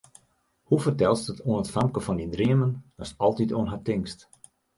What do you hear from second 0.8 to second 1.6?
fertelst it